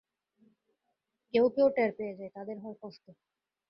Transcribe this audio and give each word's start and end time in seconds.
কেউ 1.33 1.45
কেউ 1.55 1.67
টের 1.75 1.91
পেয়ে 1.97 2.17
যায়, 2.17 2.31
তাদের 2.35 2.57
হয় 2.63 2.75
কষ্ট। 2.81 3.05